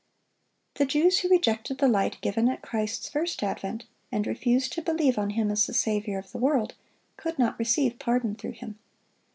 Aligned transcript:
The 0.77 0.87
Jews 0.87 1.19
who 1.19 1.29
rejected 1.29 1.77
the 1.77 1.87
light 1.87 2.17
given 2.21 2.49
at 2.49 2.63
Christ's 2.63 3.07
first 3.07 3.43
advent, 3.43 3.85
and 4.11 4.25
refused 4.25 4.73
to 4.73 4.81
believe 4.81 5.19
on 5.19 5.29
Him 5.29 5.51
as 5.51 5.67
the 5.67 5.75
Saviour 5.75 6.17
of 6.17 6.31
the 6.31 6.39
world, 6.39 6.73
could 7.17 7.37
not 7.37 7.59
receive 7.59 7.99
pardon 7.99 8.33
through 8.33 8.53
Him. 8.53 8.79